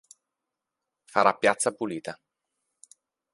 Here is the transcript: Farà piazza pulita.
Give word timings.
Farà 1.15 1.35
piazza 1.43 1.75
pulita. 1.83 2.17